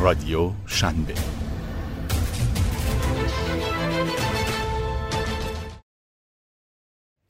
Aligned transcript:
رادیو 0.00 0.50
شنبه 0.66 1.14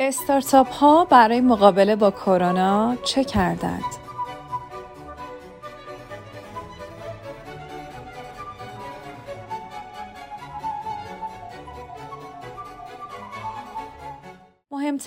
استارتاپ 0.01 0.69
ها 0.69 1.05
برای 1.05 1.41
مقابله 1.41 1.97
با 1.97 2.11
کرونا 2.11 2.97
چه 3.05 3.25
کردند؟ 3.25 4.08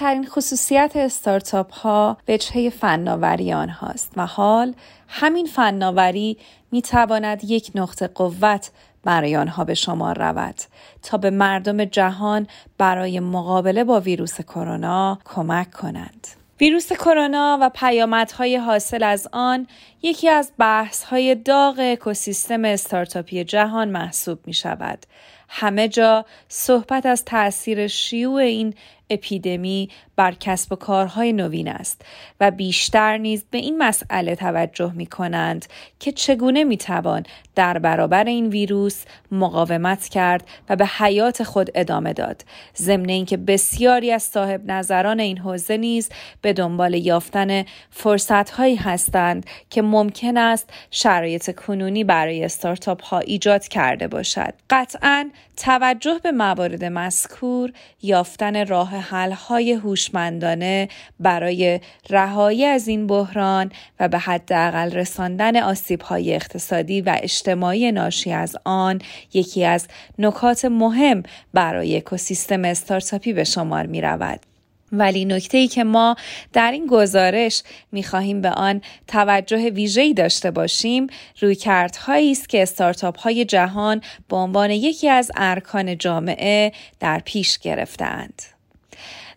مهمترین 0.02 0.28
خصوصیت 0.28 0.92
استارتاپ 0.96 1.74
ها 1.74 2.18
وجهه 2.28 2.70
فناوری 2.70 3.54
آنهاست 3.54 4.12
و 4.18 4.26
حال 4.26 4.74
همین 5.08 5.46
فناوری 5.46 6.38
می 6.72 6.82
تواند 6.82 7.44
یک 7.44 7.72
نقطه 7.76 8.08
قوت 8.08 8.72
برای 9.04 9.36
آنها 9.36 9.64
به 9.64 9.74
شما 9.74 10.12
رود 10.12 10.56
تا 11.04 11.18
به 11.18 11.30
مردم 11.30 11.86
جهان 11.86 12.48
برای 12.78 13.20
مقابله 13.20 13.84
با 13.84 14.00
ویروس 14.00 14.42
کرونا 14.42 15.20
کمک 15.26 15.72
کنند. 15.72 16.28
ویروس 16.62 16.94
کرونا 16.94 17.58
و 17.62 17.70
پیامدهای 17.70 18.58
حاصل 18.58 19.04
از 19.04 19.28
آن 19.32 19.68
یکی 20.02 20.30
از 20.30 20.52
بحث‌های 20.58 21.36
داغ 21.36 21.76
اکوسیستم 21.80 22.66
استارتاپی 22.66 23.44
جهان 23.44 23.90
محسوب 23.90 24.40
می 24.46 24.54
شود. 24.54 25.06
همه 25.54 25.88
جا 25.88 26.26
صحبت 26.48 27.06
از 27.06 27.26
تاثیر 27.26 27.88
شیوع 27.88 28.42
این 28.42 28.74
اپیدمی 29.12 29.90
بر 30.16 30.34
کسب 30.40 30.74
و 30.74 30.76
کارهای 30.76 31.34
نوین 31.34 31.68
است 31.68 32.02
و 32.40 32.52
بیشتر 32.52 33.18
نیز 33.18 33.46
به 33.52 33.58
این 33.58 33.78
مسئله 33.78 34.36
توجه 34.36 34.92
می 34.96 35.06
کنند 35.06 35.66
که 36.00 36.12
چگونه 36.12 36.64
می 36.64 36.78
توان 36.78 37.24
در 37.56 37.80
برابر 37.80 38.24
این 38.24 38.48
ویروس 38.48 39.04
مقاومت 39.32 40.08
کرد 40.08 40.48
و 40.70 40.76
به 40.76 40.86
حیات 40.86 41.44
خود 41.44 41.70
ادامه 41.76 42.14
داد. 42.14 42.46
ضمن 42.78 43.10
اینکه 43.10 43.38
بسیاری 43.38 44.12
از 44.12 44.24
صاحب 44.24 44.72
نظران 44.72 45.20
این 45.20 45.38
حوزه 45.38 45.78
نیز 45.78 46.10
به 46.42 46.54
دنبال 46.54 46.94
یافتن 46.94 47.66
فرصت 47.90 48.50
هایی 48.50 48.76
هستند 48.76 49.46
که 49.70 49.82
ممکن 49.82 50.38
است 50.38 50.70
شرایط 50.92 51.56
کنونی 51.56 52.04
برای 52.04 52.46
استارتاپ 52.46 53.04
ها 53.04 53.20
ایجاد 53.20 53.68
کرده 53.68 54.08
باشد. 54.08 54.54
قطعا 54.70 55.30
توجه 55.58 56.20
به 56.24 56.32
موارد 56.32 56.84
مذکور 56.84 57.72
یافتن 58.02 58.68
راه 58.68 59.01
حل 59.02 59.32
های 59.32 59.72
هوشمندانه 59.72 60.90
برای 61.20 61.80
رهایی 62.10 62.66
از 62.66 62.88
این 62.88 63.08
بحران 63.08 63.72
و 64.00 64.08
به 64.08 64.18
حداقل 64.18 64.92
رساندن 64.92 65.58
آسیب 65.58 66.02
های 66.02 66.36
اقتصادی 66.36 67.02
و 67.02 67.18
اجتماعی 67.22 67.92
ناشی 67.92 68.32
از 68.32 68.56
آن 68.66 69.00
یکی 69.34 69.66
از 69.66 69.88
نکات 70.20 70.66
مهم 70.66 71.24
برای 71.54 71.98
اکوسیستم 71.98 72.66
استارتاپی 72.66 73.34
به 73.34 73.44
شمار 73.44 73.86
می 73.86 74.02
رود. 74.02 74.40
ولی 74.92 75.26
نکته 75.26 75.58
ای 75.58 75.68
که 75.68 75.84
ما 75.84 76.16
در 76.54 76.72
این 76.72 76.88
گزارش 76.88 77.64
می 77.92 78.04
خواهیم 78.04 78.42
به 78.42 78.50
آن 78.50 78.82
توجه 79.08 79.70
ویژه‌ای 79.70 80.14
داشته 80.14 80.52
باشیم 80.52 81.08
روی 81.40 81.56
کردهایی 81.56 82.32
است 82.32 82.50
که 82.50 82.62
استارتاپ 82.62 83.20
های 83.20 83.46
جهان 83.46 84.02
به 84.30 84.36
عنوان 84.36 84.70
یکی 84.70 85.10
از 85.10 85.32
ارکان 85.36 85.98
جامعه 85.98 86.72
در 87.00 87.22
پیش 87.26 87.60
گرفتند. 87.60 88.51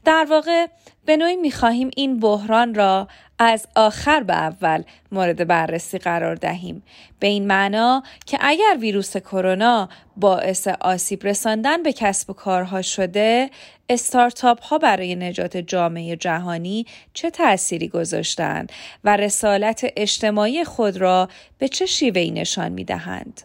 در 0.05 0.27
واقع 0.30 0.66
به 1.05 1.16
نوعی 1.16 1.36
می 1.36 1.50
خواهیم 1.50 1.91
این 1.97 2.20
بحران 2.20 2.74
را 2.74 3.08
از 3.38 3.66
آخر 3.77 4.22
به 4.22 4.34
اول 4.34 4.83
مورد 5.14 5.46
بررسی 5.46 5.98
قرار 5.98 6.34
دهیم 6.34 6.82
به 7.20 7.26
این 7.26 7.46
معنا 7.46 8.02
که 8.26 8.38
اگر 8.40 8.76
ویروس 8.80 9.16
کرونا 9.16 9.88
باعث 10.16 10.68
آسیب 10.68 11.26
رساندن 11.26 11.82
به 11.82 11.92
کسب 11.92 12.30
و 12.30 12.32
کارها 12.32 12.82
شده 12.82 13.50
استارتاپ 13.89 14.62
ها 14.62 14.78
برای 14.78 15.14
نجات 15.14 15.56
جامعه 15.56 16.16
جهانی 16.16 16.86
چه 17.14 17.30
تأثیری 17.30 17.89
گذاشتند 17.89 18.72
و 19.05 19.16
رسالت 19.16 19.86
اجتماعی 19.96 20.64
خود 20.64 20.96
را 20.96 21.28
به 21.58 21.68
چه 21.68 21.86
شیوهی 21.86 22.30
نشان 22.30 22.72
می 22.72 22.84
دهند. 22.84 23.42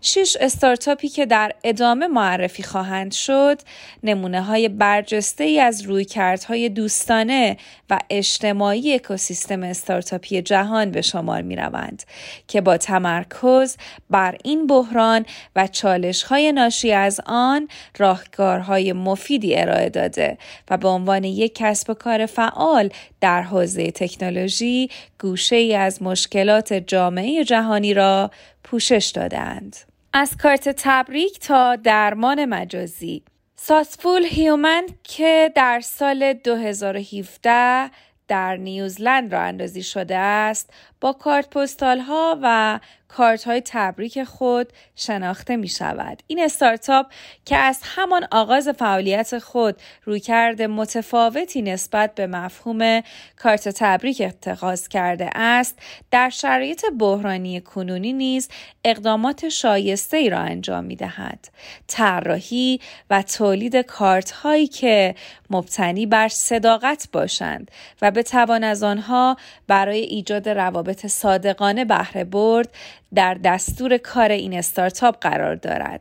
شش 0.00 0.36
استارتاپی 0.40 1.08
که 1.08 1.26
در 1.26 1.52
ادامه 1.64 2.06
معرفی 2.06 2.62
خواهند 2.62 3.12
شد 3.12 3.58
نمونه 4.02 4.42
های 4.42 4.68
برجسته 4.68 5.44
ای 5.44 5.60
از 5.60 5.82
رویکردهای 5.82 6.68
دوستانه 6.68 7.56
و 7.90 7.98
اجتماعی 8.10 8.94
اکوسیستم 8.94 9.62
استارتاپی 9.62 10.42
جهان 10.42 10.90
به 10.90 11.02
شمار 11.10 11.42
می 11.42 11.56
روند 11.56 12.02
که 12.48 12.60
با 12.60 12.76
تمرکز 12.76 13.76
بر 14.10 14.36
این 14.44 14.66
بحران 14.66 15.26
و 15.56 15.66
چالش 15.66 16.22
های 16.22 16.52
ناشی 16.52 16.92
از 16.92 17.20
آن 17.26 17.68
راهکارهای 17.98 18.92
مفیدی 18.92 19.56
ارائه 19.56 19.88
داده 19.88 20.38
و 20.70 20.76
به 20.76 20.88
عنوان 20.88 21.24
یک 21.24 21.54
کسب 21.54 21.90
و 21.90 21.94
کار 21.94 22.26
فعال 22.26 22.90
در 23.20 23.42
حوزه 23.42 23.90
تکنولوژی 23.90 24.90
گوشه 25.20 25.56
ای 25.56 25.74
از 25.74 26.02
مشکلات 26.02 26.72
جامعه 26.72 27.44
جهانی 27.44 27.94
را 27.94 28.30
پوشش 28.64 29.12
دادند. 29.14 29.76
از 30.12 30.36
کارت 30.36 30.68
تبریک 30.68 31.38
تا 31.38 31.76
درمان 31.76 32.44
مجازی 32.44 33.22
ساسفول 33.56 34.24
هیومن 34.24 34.86
که 35.04 35.52
در 35.56 35.80
سال 35.80 36.32
2017 36.32 37.90
در 38.30 38.56
نیوزلند 38.56 39.32
را 39.32 39.40
اندازی 39.40 39.82
شده 39.82 40.16
است 40.16 40.72
با 41.00 41.12
کارت 41.12 41.50
پستال 41.50 41.98
ها 41.98 42.38
و 42.42 42.80
کارت 43.16 43.44
های 43.44 43.62
تبریک 43.64 44.24
خود 44.24 44.72
شناخته 44.96 45.56
می 45.56 45.68
شود. 45.68 46.22
این 46.26 46.40
استارتاپ 46.42 47.06
که 47.44 47.56
از 47.56 47.80
همان 47.84 48.26
آغاز 48.30 48.68
فعالیت 48.68 49.38
خود 49.38 49.76
رویکرد 50.04 50.62
متفاوتی 50.62 51.62
نسبت 51.62 52.14
به 52.14 52.26
مفهوم 52.26 53.02
کارت 53.36 53.68
تبریک 53.68 54.22
اتخاذ 54.26 54.88
کرده 54.88 55.30
است 55.34 55.78
در 56.10 56.30
شرایط 56.30 56.84
بحرانی 56.98 57.60
کنونی 57.60 58.12
نیز 58.12 58.48
اقدامات 58.84 59.48
شایسته 59.48 60.16
ای 60.16 60.30
را 60.30 60.38
انجام 60.38 60.84
می 60.84 60.96
دهد. 60.96 61.48
طراحی 61.86 62.80
و 63.10 63.22
تولید 63.22 63.76
کارت 63.76 64.30
هایی 64.30 64.66
که 64.66 65.14
مبتنی 65.50 66.06
بر 66.06 66.28
صداقت 66.28 67.08
باشند 67.12 67.70
و 68.02 68.10
بتوان 68.10 68.64
از 68.64 68.82
آنها 68.82 69.36
برای 69.66 70.00
ایجاد 70.00 70.48
روابط 70.48 71.06
صادقانه 71.06 71.84
بهره 71.84 72.24
برد 72.24 72.74
در 73.14 73.34
دستور 73.34 73.98
کار 73.98 74.30
این 74.30 74.58
استارتاپ 74.58 75.20
قرار 75.20 75.54
دارد 75.54 76.00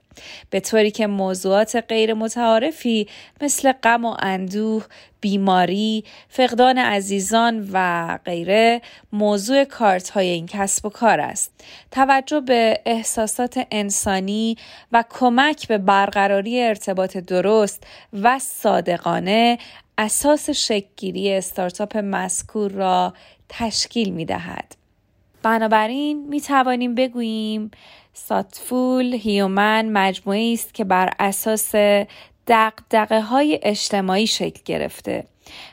به 0.49 0.59
طوری 0.59 0.91
که 0.91 1.07
موضوعات 1.07 1.83
غیر 1.87 2.13
متعارفی 2.13 3.07
مثل 3.41 3.71
غم 3.71 4.05
و 4.05 4.15
اندوه 4.19 4.85
بیماری 5.21 6.03
فقدان 6.29 6.77
عزیزان 6.77 7.69
و 7.73 8.17
غیره 8.25 8.81
موضوع 9.13 9.63
کارت 9.63 10.09
های 10.09 10.27
این 10.27 10.45
کسب 10.45 10.85
و 10.85 10.89
کار 10.89 11.19
است 11.19 11.63
توجه 11.91 12.39
به 12.39 12.81
احساسات 12.85 13.67
انسانی 13.71 14.57
و 14.91 15.03
کمک 15.09 15.67
به 15.67 15.77
برقراری 15.77 16.61
ارتباط 16.61 17.17
درست 17.17 17.83
و 18.13 18.39
صادقانه 18.39 19.57
اساس 19.97 20.49
شکلگیری 20.49 21.33
استارتاپ 21.33 21.97
مذکور 21.97 22.71
را 22.71 23.13
تشکیل 23.49 24.09
می 24.09 24.25
دهد. 24.25 24.78
بنابراین 25.44 26.27
می 26.27 26.41
توانیم 26.41 26.95
بگوییم 26.95 27.72
ساتفول 28.13 29.13
هیومن 29.13 29.89
مجموعه 29.89 30.53
است 30.53 30.73
که 30.73 30.83
بر 30.83 31.13
اساس 31.19 31.75
دقدقه 32.47 33.22
های 33.22 33.59
اجتماعی 33.63 34.27
شکل 34.27 34.61
گرفته 34.66 35.25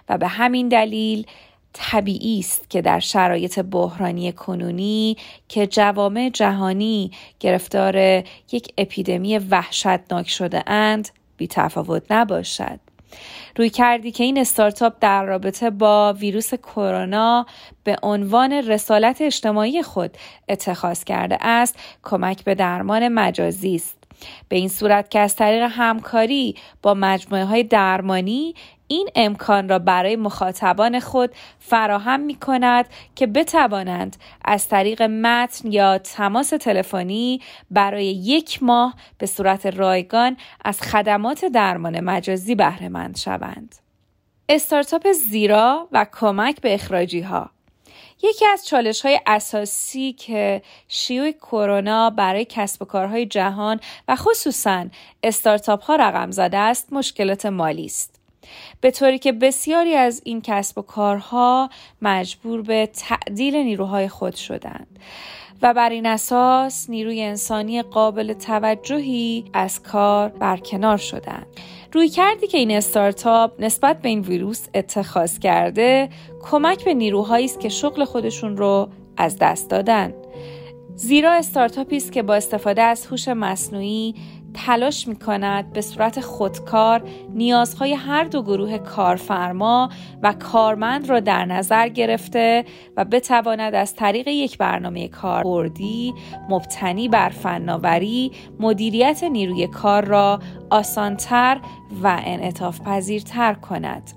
و 0.09 0.19
به 0.19 0.29
همین 0.29 0.69
دلیل 0.69 1.27
طبیعی 1.73 2.39
است 2.39 2.71
که 2.71 2.83
در 2.83 3.01
شرایط 3.01 3.59
بحرانی 3.59 4.33
کنونی 4.33 5.17
که 5.49 5.67
جوامع 5.67 6.31
جهانی 6.33 7.11
گرفتار 7.41 7.97
یک 8.53 8.75
اپیدمی 8.79 9.39
وحشتناک 9.39 10.29
شده 10.29 10.71
اند 10.71 11.09
بی 11.37 11.47
تفاوت 11.47 12.03
نباشد. 12.11 12.81
روی 13.57 13.71
کردی 13.71 14.13
که 14.13 14.25
این 14.25 14.39
استارتاپ 14.39 14.93
در 15.01 15.25
رابطه 15.25 15.71
با 15.71 16.13
ویروس 16.13 16.55
کرونا 16.55 17.47
به 17.85 17.97
عنوان 18.03 18.53
رسالت 18.53 19.21
اجتماعی 19.21 19.83
خود 19.83 20.11
اتخاذ 20.49 21.05
کرده 21.05 21.39
است 21.41 21.79
کمک 22.03 22.45
به 22.45 22.55
درمان 22.55 23.09
مجازی 23.09 23.75
است. 23.75 23.97
به 24.49 24.57
این 24.57 24.69
صورت 24.69 25.11
که 25.11 25.19
از 25.19 25.37
طریق 25.37 25.63
همکاری 25.71 26.55
با 26.83 26.95
مجموعه 26.95 27.45
های 27.45 27.63
درمانی 27.63 28.55
این 28.89 29.09
امکان 29.15 29.69
را 29.69 29.79
برای 29.79 30.17
مخاطبان 30.17 31.01
خود 31.01 31.31
فراهم 31.59 32.21
می 32.21 32.35
کند 32.35 32.89
که 33.15 33.27
بتوانند 33.27 34.17
از 34.45 34.69
طریق 34.69 35.03
متن 35.03 35.73
یا 35.73 35.99
تماس 35.99 36.49
تلفنی 36.49 37.41
برای 37.71 38.07
یک 38.07 38.63
ماه 38.63 38.95
به 39.19 39.27
صورت 39.27 39.67
رایگان 39.67 40.37
از 40.65 40.83
خدمات 40.83 41.45
درمان 41.45 42.01
مجازی 42.01 42.55
بهره 42.55 42.89
مند 42.89 43.17
شوند. 43.17 43.75
استارتاپ 44.49 45.13
زیرا 45.13 45.89
و 45.93 46.07
کمک 46.13 46.61
به 46.61 46.75
اخراجی 46.75 47.21
ها 47.21 47.51
یکی 48.23 48.47
از 48.47 48.67
چالش 48.67 49.07
های 49.07 49.21
اساسی 49.27 50.13
که 50.13 50.63
شیوع 50.89 51.31
کرونا 51.31 52.11
برای 52.11 52.47
کسب 52.49 52.83
و 52.83 52.85
کارهای 52.85 53.27
جهان 53.27 53.81
و 54.09 54.17
خصوصا 54.17 54.87
استارتاپ 55.23 55.83
ها 55.83 55.97
رقم 55.97 56.31
زده 56.31 56.59
است 56.59 56.93
مشکلات 56.93 57.47
مالی 57.47 57.85
است. 57.85 58.16
به 58.81 58.91
طوری 58.91 59.19
که 59.19 59.33
بسیاری 59.33 59.95
از 59.95 60.23
این 60.25 60.41
کسب 60.41 60.79
و 60.79 60.83
کارها 60.83 61.71
مجبور 62.03 62.63
به 62.63 62.89
تعدیل 62.95 63.57
نیروهای 63.57 64.09
خود 64.09 64.35
شدند 64.35 64.99
و 65.63 65.75
بر 65.75 65.91
این 65.91 66.07
اساس 66.07 66.91
نیروی 66.91 67.23
انسانی 67.23 67.83
قابل 67.83 68.33
توجهی 68.33 69.45
از 69.53 69.83
کار 69.83 70.29
برکنار 70.29 70.97
شدند. 70.97 71.47
روی 71.93 72.09
کردی 72.09 72.47
که 72.47 72.59
این 72.59 72.71
استارتاپ 72.71 73.53
نسبت 73.59 74.03
به 74.03 74.09
این 74.09 74.21
ویروس 74.21 74.67
اتخاذ 74.75 75.39
کرده 75.39 76.09
کمک 76.51 76.85
به 76.85 76.95
نیروهایی 76.95 77.45
است 77.45 77.61
که 77.61 77.69
شغل 77.69 78.05
خودشون 78.05 78.57
رو 78.57 78.89
از 79.17 79.39
دست 79.39 79.71
دادن 79.71 80.15
زیرا 80.97 81.33
استارتاپی 81.33 81.97
است 81.97 82.13
که 82.13 82.23
با 82.23 82.35
استفاده 82.35 82.83
از 82.83 83.07
هوش 83.07 83.29
مصنوعی 83.29 84.15
تلاش 84.57 85.09
می 85.09 85.17
کند 85.17 85.73
به 85.73 85.81
صورت 85.81 86.21
خودکار 86.21 87.03
نیازهای 87.35 87.95
هر 87.95 88.25
دو 88.25 88.43
گروه 88.43 88.79
کارفرما 88.79 89.89
و 90.23 90.33
کارمند 90.33 91.09
را 91.09 91.21
در 91.21 91.45
نظر 91.45 91.89
گرفته 91.89 92.65
و 92.97 93.05
بتواند 93.05 93.75
از 93.75 93.95
طریق 93.95 94.29
یک 94.29 94.59
برنامه 94.59 95.09
کاربردی 95.09 96.15
مبتنی 96.49 97.09
بر 97.09 97.29
فناوری 97.29 98.33
مدیریت 98.61 99.25
نیروی 99.25 99.67
کار 99.67 100.05
را 100.05 100.41
آسانتر 100.71 101.61
و 102.03 102.21
انعطاف 102.25 102.81
پذیرتر 102.81 103.55
کند. 103.55 104.11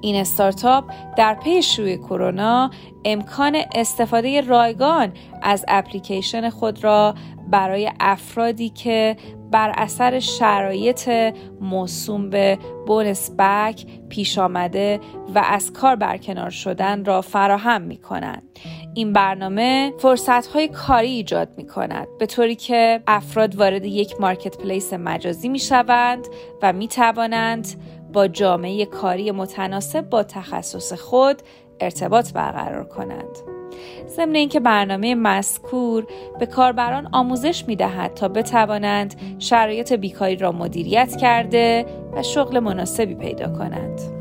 این 0.00 0.16
استارتاپ 0.16 0.84
در 1.16 1.34
پی 1.34 1.62
شیوع 1.62 1.96
کرونا 1.96 2.70
امکان 3.04 3.56
استفاده 3.74 4.40
رایگان 4.40 5.12
از 5.42 5.64
اپلیکیشن 5.68 6.50
خود 6.50 6.84
را 6.84 7.14
برای 7.50 7.90
افرادی 8.00 8.68
که 8.68 9.16
بر 9.50 9.72
اثر 9.76 10.20
شرایط 10.20 11.10
موسوم 11.60 12.30
به 12.30 12.58
بونس 12.86 13.30
بک 13.38 13.86
پیش 14.08 14.38
آمده 14.38 15.00
و 15.34 15.42
از 15.44 15.72
کار 15.72 15.96
برکنار 15.96 16.50
شدن 16.50 17.04
را 17.04 17.20
فراهم 17.20 17.82
می 17.82 17.96
کنند. 17.96 18.42
این 18.94 19.12
برنامه 19.12 19.92
فرصت 19.98 20.46
های 20.46 20.68
کاری 20.68 21.08
ایجاد 21.08 21.48
می 21.56 21.66
کند 21.66 22.08
به 22.18 22.26
طوری 22.26 22.54
که 22.54 23.02
افراد 23.06 23.56
وارد 23.56 23.84
یک 23.84 24.20
مارکت 24.20 24.58
پلیس 24.58 24.92
مجازی 24.92 25.48
می 25.48 25.58
شوند 25.58 26.26
و 26.62 26.72
می 26.72 26.88
توانند 26.88 27.68
با 28.12 28.28
جامعه 28.28 28.86
کاری 28.86 29.30
متناسب 29.30 30.08
با 30.08 30.22
تخصص 30.22 30.92
خود 30.92 31.42
ارتباط 31.80 32.32
برقرار 32.32 32.84
کنند. 32.84 33.57
ضمن 34.06 34.34
اینکه 34.34 34.60
برنامه 34.60 35.14
مذکور 35.14 36.06
به 36.38 36.46
کاربران 36.46 37.08
آموزش 37.12 37.64
می 37.66 37.76
دهد 37.76 38.14
تا 38.14 38.28
بتوانند 38.28 39.14
شرایط 39.38 39.92
بیکاری 39.92 40.36
را 40.36 40.52
مدیریت 40.52 41.16
کرده 41.16 41.86
و 42.16 42.22
شغل 42.22 42.58
مناسبی 42.58 43.14
پیدا 43.14 43.48
کنند. 43.58 44.17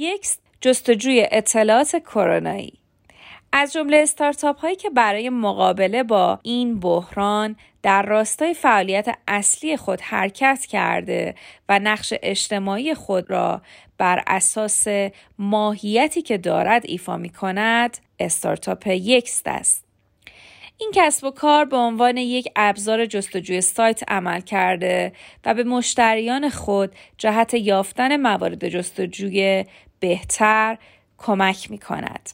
یک 0.00 0.28
جستجوی 0.60 1.28
اطلاعات 1.30 1.96
کرونایی 1.96 2.72
از 3.52 3.72
جمله 3.72 3.96
استارتاپ 3.96 4.58
هایی 4.58 4.76
که 4.76 4.90
برای 4.90 5.30
مقابله 5.30 6.02
با 6.02 6.38
این 6.42 6.80
بحران 6.80 7.56
در 7.82 8.02
راستای 8.02 8.54
فعالیت 8.54 9.18
اصلی 9.28 9.76
خود 9.76 10.00
حرکت 10.00 10.66
کرده 10.66 11.34
و 11.68 11.78
نقش 11.78 12.14
اجتماعی 12.22 12.94
خود 12.94 13.30
را 13.30 13.62
بر 13.98 14.22
اساس 14.26 14.86
ماهیتی 15.38 16.22
که 16.22 16.38
دارد 16.38 16.82
ایفا 16.86 17.16
می 17.16 17.30
کند 17.30 17.98
استارتاپ 18.18 18.86
یکست 18.86 19.48
است. 19.48 19.88
این 20.80 20.90
کسب 20.94 21.26
و 21.26 21.30
کار 21.30 21.64
به 21.64 21.76
عنوان 21.76 22.16
یک 22.16 22.48
ابزار 22.56 23.06
جستجوی 23.06 23.60
سایت 23.60 24.02
عمل 24.10 24.40
کرده 24.40 25.12
و 25.44 25.54
به 25.54 25.64
مشتریان 25.64 26.48
خود 26.48 26.92
جهت 27.18 27.54
یافتن 27.54 28.16
موارد 28.16 28.68
جستجوی 28.68 29.64
بهتر 30.00 30.78
کمک 31.18 31.70
می 31.70 31.78
کند. 31.78 32.30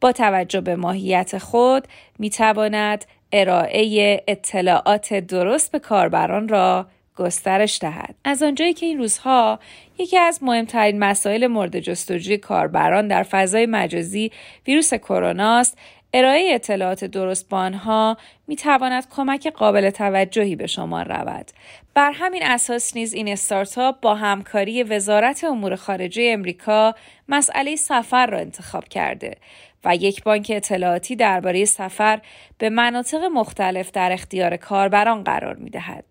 با 0.00 0.12
توجه 0.12 0.60
به 0.60 0.76
ماهیت 0.76 1.38
خود 1.38 1.88
می 2.18 2.30
تواند 2.30 3.04
ارائه 3.32 4.24
اطلاعات 4.28 5.14
درست 5.14 5.72
به 5.72 5.78
کاربران 5.78 6.48
را 6.48 6.86
گسترش 7.16 7.78
دهد. 7.80 8.14
از 8.24 8.42
آنجایی 8.42 8.74
که 8.74 8.86
این 8.86 8.98
روزها 8.98 9.58
یکی 9.98 10.18
از 10.18 10.42
مهمترین 10.42 10.98
مسائل 10.98 11.46
مورد 11.46 11.80
جستجوی 11.80 12.38
کاربران 12.38 13.08
در 13.08 13.22
فضای 13.22 13.66
مجازی 13.66 14.32
ویروس 14.66 14.94
کرونا 14.94 15.58
است 15.58 15.78
ارائه 16.16 16.50
اطلاعات 16.54 17.04
درست 17.04 17.48
با 17.48 17.58
آنها 17.58 18.16
می 18.46 18.56
تواند 18.56 19.08
کمک 19.10 19.46
قابل 19.46 19.90
توجهی 19.90 20.56
به 20.56 20.66
شما 20.66 21.02
رود. 21.02 21.50
بر 21.94 22.12
همین 22.14 22.42
اساس 22.42 22.96
نیز 22.96 23.14
این 23.14 23.28
استارتاپ 23.28 24.00
با 24.00 24.14
همکاری 24.14 24.82
وزارت 24.82 25.44
امور 25.44 25.76
خارجه 25.76 26.30
امریکا 26.32 26.94
مسئله 27.28 27.76
سفر 27.76 28.26
را 28.26 28.38
انتخاب 28.38 28.88
کرده 28.88 29.36
و 29.84 29.96
یک 29.96 30.24
بانک 30.24 30.52
اطلاعاتی 30.54 31.16
درباره 31.16 31.64
سفر 31.64 32.20
به 32.58 32.70
مناطق 32.70 33.24
مختلف 33.24 33.90
در 33.90 34.12
اختیار 34.12 34.56
کاربران 34.56 35.24
قرار 35.24 35.54
می 35.54 35.70
دهد. 35.70 36.04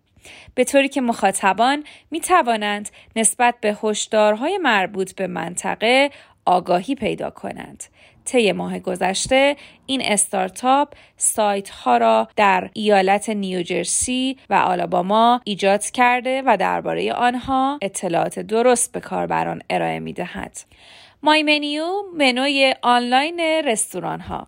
به 0.54 0.64
طوری 0.64 0.88
که 0.88 1.00
مخاطبان 1.00 1.84
می 2.10 2.20
توانند 2.20 2.88
نسبت 3.16 3.54
به 3.60 3.76
هشدارهای 3.82 4.58
مربوط 4.58 5.14
به 5.14 5.26
منطقه 5.26 6.10
آگاهی 6.46 6.94
پیدا 6.94 7.30
کنند. 7.30 7.84
طی 8.24 8.52
ماه 8.52 8.78
گذشته 8.78 9.56
این 9.86 10.02
استارتاپ 10.04 10.94
سایت 11.16 11.70
ها 11.70 11.96
را 11.96 12.28
در 12.36 12.70
ایالت 12.72 13.28
نیوجرسی 13.28 14.36
و 14.50 14.54
آلاباما 14.54 15.40
ایجاد 15.44 15.84
کرده 15.84 16.42
و 16.46 16.56
درباره 16.56 17.12
آنها 17.12 17.78
اطلاعات 17.82 18.38
درست 18.38 18.92
به 18.92 19.00
کاربران 19.00 19.62
ارائه 19.70 20.00
می 20.00 20.12
دهد. 20.12 20.56
مای 21.22 21.42
منیو 21.42 21.86
منوی 22.16 22.74
آنلاین 22.82 23.40
رستوران 23.40 24.20
ها 24.20 24.46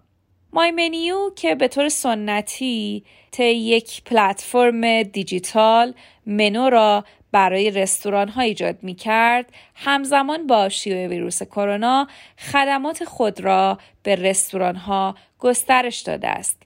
مای 0.53 0.71
منیو 0.71 1.31
که 1.37 1.55
به 1.55 1.69
طور 1.69 1.89
سنتی 1.89 3.05
طی 3.31 3.45
یک 3.45 4.05
پلتفرم 4.05 5.03
دیجیتال 5.03 5.95
منو 6.27 6.71
را 6.71 7.05
برای 7.33 7.71
رستوران 7.71 8.29
ها 8.29 8.43
ایجاد 8.43 8.79
می 8.83 8.95
کرد 8.95 9.53
همزمان 9.75 10.47
با 10.47 10.69
شیوع 10.69 11.07
ویروس 11.07 11.43
کرونا 11.43 12.09
خدمات 12.53 13.05
خود 13.05 13.41
را 13.41 13.79
به 14.03 14.15
رستوران 14.15 14.77
ها 14.77 15.15
گسترش 15.39 15.99
داده 16.01 16.29
است. 16.29 16.63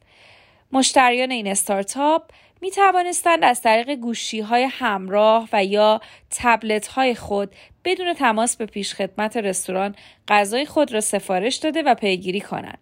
مشتریان 0.72 1.30
این 1.30 1.46
استارتاپ 1.46 2.22
می 2.60 2.70
توانستند 2.70 3.44
از 3.44 3.62
طریق 3.62 3.94
گوشی 3.94 4.40
های 4.40 4.68
همراه 4.70 5.48
و 5.52 5.64
یا 5.64 6.00
تبلت 6.30 6.86
های 6.86 7.14
خود 7.14 7.54
بدون 7.84 8.14
تماس 8.14 8.56
به 8.56 8.66
پیشخدمت 8.66 9.36
رستوران 9.36 9.94
غذای 10.28 10.66
خود 10.66 10.92
را 10.92 11.00
سفارش 11.00 11.56
داده 11.56 11.82
و 11.82 11.94
پیگیری 11.94 12.40
کنند. 12.40 12.78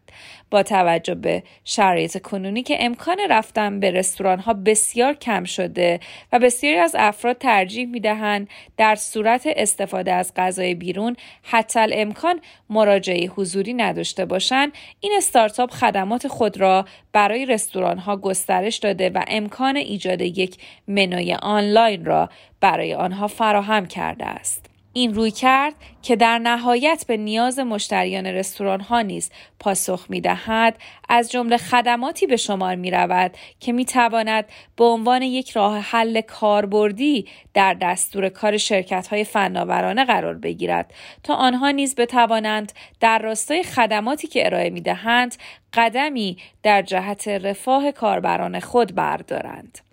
با 0.50 0.62
توجه 0.62 1.14
به 1.14 1.43
شرایط 1.64 2.23
کنونی 2.23 2.62
که 2.62 2.76
امکان 2.81 3.17
رفتن 3.31 3.81
به 3.81 3.90
رستوران 3.90 4.38
ها 4.38 4.52
بسیار 4.55 5.14
کم 5.14 5.45
شده 5.45 6.00
و 6.33 6.38
بسیاری 6.38 6.76
از 6.76 6.97
افراد 6.99 7.38
ترجیح 7.38 7.87
می 7.87 8.00
دهند 8.00 8.49
در 8.76 8.95
صورت 8.95 9.43
استفاده 9.47 10.12
از 10.12 10.33
غذای 10.37 10.75
بیرون 10.75 11.17
حتی 11.43 11.78
امکان 11.93 12.40
مراجعه 12.71 13.26
حضوری 13.26 13.75
نداشته 13.75 14.25
باشند 14.25 14.73
این 15.00 15.12
استارتاپ 15.17 15.71
خدمات 15.71 16.28
خود 16.28 16.61
را 16.61 16.85
برای 17.12 17.47
رستوران 17.47 17.99
ها 17.99 18.17
گسترش 18.17 18.76
داده 18.76 19.11
و 19.11 19.25
امکان 19.28 19.76
ایجاد 19.76 20.21
یک 20.21 20.57
منوی 20.88 21.35
آنلاین 21.35 22.05
را 22.05 22.28
برای 22.61 22.95
آنها 22.95 23.26
فراهم 23.26 23.87
کرده 23.87 24.26
است. 24.26 24.77
این 24.92 25.14
روی 25.14 25.30
کرد 25.30 25.75
که 26.02 26.16
در 26.16 26.38
نهایت 26.38 27.04
به 27.09 27.16
نیاز 27.16 27.59
مشتریان 27.59 28.26
رستوران 28.26 28.80
ها 28.80 29.02
نیز 29.02 29.30
پاسخ 29.59 30.07
می 30.09 30.21
دهد 30.21 30.76
از 31.09 31.30
جمله 31.30 31.57
خدماتی 31.57 32.26
به 32.26 32.37
شمار 32.37 32.75
می 32.75 32.90
رود 32.90 33.37
که 33.61 33.73
می 33.73 33.85
تواند 33.85 34.45
به 34.76 34.85
عنوان 34.85 35.23
یک 35.23 35.50
راه 35.50 35.78
حل 35.78 36.21
کاربردی 36.21 37.28
در 37.54 37.75
دستور 37.75 38.28
کار 38.28 38.57
شرکت 38.57 39.09
های 39.09 39.25
فناورانه 39.25 40.04
قرار 40.04 40.35
بگیرد 40.35 40.95
تا 41.23 41.35
آنها 41.35 41.71
نیز 41.71 41.95
بتوانند 41.95 42.73
در 43.00 43.18
راستای 43.18 43.62
خدماتی 43.62 44.28
که 44.28 44.47
ارائه 44.47 44.71
می 44.71 44.80
دهند 44.80 45.37
قدمی 45.73 46.37
در 46.62 46.83
جهت 46.83 47.28
رفاه 47.28 47.92
کاربران 47.92 48.61
خود 48.61 48.95
بردارند. 48.95 49.88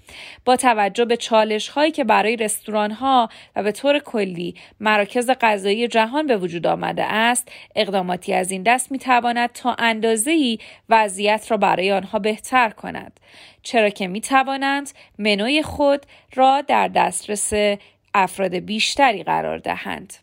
با 0.46 0.56
توجه 0.56 1.06
به 1.06 1.18
چالش 1.18 1.70
هایی 1.70 1.92
که 1.92 2.04
برای 2.04 2.36
رستوران 2.36 2.92
ها 2.92 3.30
و 3.56 3.64
به 3.64 3.72
طور 3.72 4.00
کلی 4.00 4.56
مراکز 4.80 5.30
غذایی 5.42 5.88
جهان 5.88 6.28
به 6.28 6.38
وجود 6.38 6.68
آمده 6.68 7.04
است 7.04 7.52
اقداماتی 7.76 8.34
از 8.34 8.52
این 8.52 8.64
دست 8.64 8.92
می 8.92 9.00
تواند 9.00 9.50
تا 9.54 9.76
اندازه 9.80 10.32
ای 10.32 10.58
وضعیت 10.90 11.52
را 11.52 11.58
برای 11.58 11.92
آنها 11.92 12.20
بهتر 12.20 12.70
کند. 12.70 13.20
چرا 13.64 13.90
که 13.90 14.08
می 14.08 14.22
توانند 14.22 14.92
منوی 15.18 15.64
خود 15.64 16.06
را 16.36 16.62
در 16.62 16.88
دسترس 16.88 17.78
افراد 18.14 18.56
بیشتری 18.56 19.24
قرار 19.24 19.58
دهند. 19.58 20.14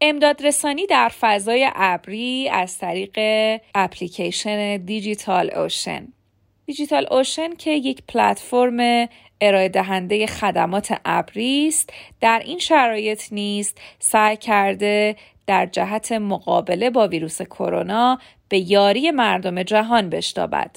امداد 0.00 0.46
رسانی 0.46 0.86
در 0.86 1.08
فضای 1.20 1.70
ابری 1.74 2.48
از 2.48 2.78
طریق 2.78 3.18
اپلیکیشن 3.74 4.76
دیجیتال 4.76 5.50
اوشن. 5.54 6.08
دیجیتال 6.70 7.06
اوشن 7.10 7.54
که 7.54 7.70
یک 7.70 8.02
پلتفرم 8.08 9.08
ارائه 9.40 9.68
دهنده 9.68 10.26
خدمات 10.26 11.00
ابری 11.04 11.68
است 11.68 11.90
در 12.20 12.42
این 12.44 12.58
شرایط 12.58 13.32
نیست 13.32 13.78
سعی 13.98 14.36
کرده 14.36 15.16
در 15.46 15.66
جهت 15.66 16.12
مقابله 16.12 16.90
با 16.90 17.08
ویروس 17.08 17.42
کرونا 17.42 18.18
به 18.48 18.58
یاری 18.58 19.10
مردم 19.10 19.62
جهان 19.62 20.10
بشتابد. 20.10 20.76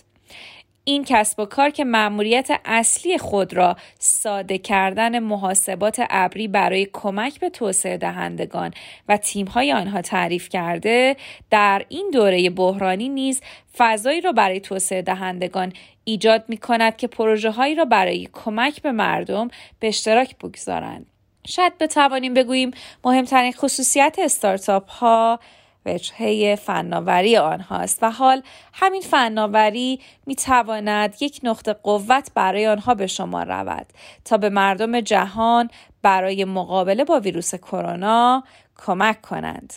این 0.85 1.03
کسب 1.03 1.39
و 1.39 1.45
کار 1.45 1.69
که 1.69 1.83
مأموریت 1.83 2.49
اصلی 2.65 3.17
خود 3.17 3.53
را 3.53 3.75
ساده 3.99 4.57
کردن 4.57 5.19
محاسبات 5.19 6.05
ابری 6.09 6.47
برای 6.47 6.87
کمک 6.93 7.39
به 7.39 7.49
توسعه 7.49 7.97
دهندگان 7.97 8.73
و 9.09 9.17
تیمهای 9.17 9.73
آنها 9.73 10.01
تعریف 10.01 10.49
کرده 10.49 11.15
در 11.49 11.85
این 11.89 12.09
دوره 12.13 12.49
بحرانی 12.49 13.09
نیز 13.09 13.41
فضایی 13.77 14.21
را 14.21 14.31
برای 14.31 14.59
توسعه 14.59 15.01
دهندگان 15.01 15.73
ایجاد 16.03 16.43
می 16.47 16.57
کند 16.57 16.97
که 16.97 17.07
پروژه 17.07 17.51
هایی 17.51 17.75
را 17.75 17.85
برای 17.85 18.29
کمک 18.33 18.81
به 18.81 18.91
مردم 18.91 19.47
به 19.79 19.87
اشتراک 19.87 20.37
بگذارند. 20.37 21.05
شاید 21.47 21.77
بتوانیم 21.77 22.33
بگوییم 22.33 22.71
مهمترین 23.05 23.53
خصوصیت 23.53 24.15
استارتاپ 24.19 24.89
ها 24.89 25.39
وجهه 25.85 26.55
فناوری 26.55 27.37
آنهاست 27.37 28.03
و 28.03 28.11
حال 28.11 28.41
همین 28.73 29.01
فناوری 29.01 29.99
می 30.25 30.35
تواند 30.35 31.15
یک 31.21 31.39
نقطه 31.43 31.73
قوت 31.73 32.31
برای 32.35 32.67
آنها 32.67 32.95
به 32.95 33.07
شما 33.07 33.43
رود 33.43 33.85
تا 34.25 34.37
به 34.37 34.49
مردم 34.49 35.01
جهان 35.01 35.69
برای 36.01 36.45
مقابله 36.45 37.03
با 37.03 37.19
ویروس 37.19 37.55
کرونا 37.55 38.43
کمک 38.77 39.21
کنند. 39.21 39.73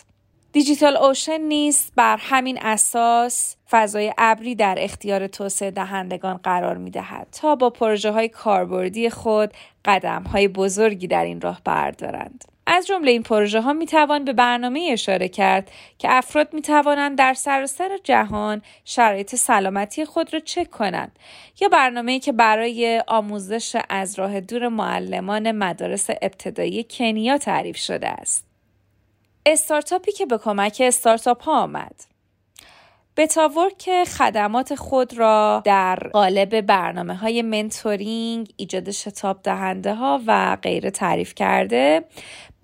دیجیتال 0.53 0.97
اوشن 0.97 1.41
نیست 1.41 1.93
بر 1.97 2.17
همین 2.21 2.59
اساس 2.63 3.57
فضای 3.71 4.13
ابری 4.19 4.55
در 4.55 4.75
اختیار 4.79 5.27
توسعه 5.27 5.71
دهندگان 5.71 6.37
قرار 6.37 6.77
می 6.77 6.91
دهد 6.91 7.27
تا 7.33 7.57
با 7.57 7.71
پروژه 7.71 8.11
های 8.11 8.29
کاربردی 8.29 9.11
خود 9.11 9.55
قدم 9.85 10.23
های 10.23 10.49
بزرگی 10.49 11.07
در 11.07 11.25
این 11.25 11.41
راه 11.41 11.61
بردارند. 11.65 12.45
از 12.67 12.87
جمله 12.87 13.11
این 13.11 13.23
پروژه 13.23 13.61
ها 13.61 13.73
می 13.73 13.87
توان 13.87 14.25
به 14.25 14.33
برنامه 14.33 14.89
اشاره 14.93 15.29
کرد 15.29 15.71
که 15.99 16.09
افراد 16.11 16.55
می 16.55 16.63
توانند 16.63 17.19
در 17.19 17.35
سراسر 17.35 17.99
جهان 18.05 18.63
شرایط 18.85 19.35
سلامتی 19.35 20.05
خود 20.05 20.35
را 20.35 20.41
چک 20.41 20.71
کنند 20.71 21.19
یا 21.61 21.69
برنامه 21.69 22.19
که 22.19 22.33
برای 22.33 23.03
آموزش 23.07 23.77
از 23.89 24.19
راه 24.19 24.41
دور 24.41 24.69
معلمان 24.69 25.53
مدارس 25.53 26.11
ابتدایی 26.23 26.87
کنیا 26.91 27.39
تعریف 27.39 27.77
شده 27.77 28.09
است. 28.09 28.47
استارتاپی 29.47 30.13
که 30.13 30.27
به 30.27 30.39
کمک 30.39 30.83
استارتاپ 30.85 31.43
ها 31.43 31.63
آمد. 31.63 32.17
که 33.79 34.05
خدمات 34.05 34.75
خود 34.75 35.19
را 35.19 35.63
در 35.65 35.97
قالب 36.13 36.61
برنامه 36.61 37.15
های 37.15 37.43
منتورینگ، 37.43 38.53
ایجاد 38.57 38.91
شتاب 38.91 39.43
دهنده 39.43 39.95
ها 39.95 40.21
و 40.27 40.57
غیره 40.63 40.91
تعریف 40.91 41.35
کرده 41.35 42.05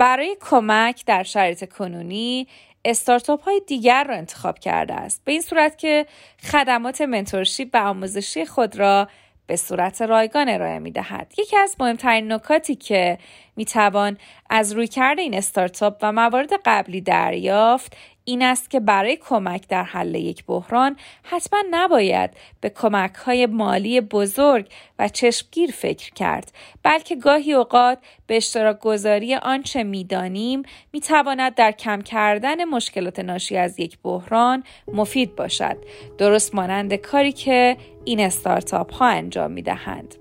برای 0.03 0.37
کمک 0.41 1.05
در 1.07 1.23
شرایط 1.23 1.73
کنونی 1.73 2.47
استارتاپ 2.85 3.43
های 3.43 3.63
دیگر 3.67 4.05
را 4.05 4.15
انتخاب 4.15 4.59
کرده 4.59 4.95
است 4.95 5.23
به 5.25 5.33
این 5.33 5.41
صورت 5.41 5.79
که 5.79 6.07
خدمات 6.53 7.01
منتورشیپ 7.01 7.69
و 7.75 7.77
آموزشی 7.77 8.45
خود 8.45 8.77
را 8.77 9.09
به 9.47 9.57
صورت 9.57 10.03
رایگان 10.03 10.49
ارائه 10.49 10.79
می 10.79 10.91
دهد. 10.91 11.35
یکی 11.39 11.57
از 11.57 11.77
مهمترین 11.81 12.33
نکاتی 12.33 12.75
که 12.75 13.19
می 13.57 13.65
توان 13.65 14.19
از 14.51 14.73
روی 14.73 14.87
کرده 14.87 15.23
این 15.23 15.35
استارتاپ 15.35 15.97
و 16.03 16.13
موارد 16.13 16.51
قبلی 16.65 17.01
دریافت 17.01 17.97
این 18.25 18.43
است 18.43 18.71
که 18.71 18.81
برای 18.81 19.17
کمک 19.17 19.69
در 19.69 19.83
حل 19.83 20.15
یک 20.15 20.45
بحران 20.45 20.97
حتما 21.23 21.63
نباید 21.71 22.31
به 22.61 22.69
کمک 22.71 23.15
های 23.15 23.47
مالی 23.47 24.01
بزرگ 24.01 24.67
و 24.99 25.09
چشمگیر 25.09 25.71
فکر 25.71 26.11
کرد 26.13 26.53
بلکه 26.83 27.17
گاهی 27.17 27.53
اوقات 27.53 27.99
به 28.27 28.37
اشتراک 28.37 28.79
گذاری 28.81 29.35
آنچه 29.35 29.83
می‌دانیم 29.83 30.63
می‌تواند 30.93 31.55
در 31.55 31.73
کم 31.73 32.01
کردن 32.01 32.65
مشکلات 32.65 33.19
ناشی 33.19 33.57
از 33.57 33.81
یک 33.81 33.99
بحران 34.03 34.65
مفید 34.93 35.37
باشد 35.37 35.77
درست 36.19 36.55
مانند 36.55 36.95
کاری 36.95 37.33
که 37.33 37.77
این 38.05 38.21
استارتاپ 38.21 38.95
ها 38.95 39.07
انجام 39.07 39.51
می 39.51 39.63
دهند. 39.63 40.15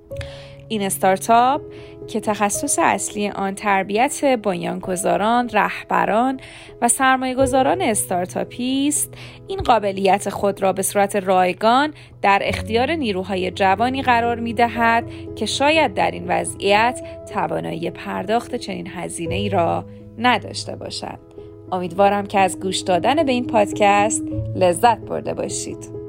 این 0.72 0.82
استارتاپ 0.82 1.62
که 2.08 2.20
تخصص 2.20 2.80
اصلی 2.82 3.30
آن 3.30 3.56
تربیت 3.56 4.25
بنیانگذاران، 4.44 5.50
رهبران 5.50 6.40
و 6.82 6.88
سرمایهگذاران 6.88 7.82
استارتاپی 7.82 8.88
است، 8.88 9.13
این 9.48 9.60
قابلیت 9.62 10.30
خود 10.30 10.62
را 10.62 10.74
به 10.74 10.82
صورت 10.82 11.16
رایگان 11.16 11.94
در 12.22 12.42
اختیار 12.44 12.92
نیروهای 12.92 13.51
جوانی 13.51 14.01
قرار 14.01 14.40
می 14.40 14.54
دهد 14.54 15.04
که 15.36 15.46
شاید 15.46 15.94
در 15.94 16.12
این 16.12 16.25
وضعیت 16.28 17.01
توانایی 17.34 17.90
پرداخت 17.90 18.56
چنین 18.56 18.88
هزینه 18.88 19.36
ای 19.36 19.50
را 19.50 19.86
نداشته 20.18 20.75
باشند. 20.75 21.20
امیدوارم 21.72 22.25
که 22.25 22.40
از 22.40 22.60
گوش 22.60 22.80
دادن 22.80 23.24
به 23.24 23.32
این 23.32 23.48
پادکست 23.48 24.24
لذت 24.56 24.98
برده 24.98 25.34
باشید. 25.34 26.00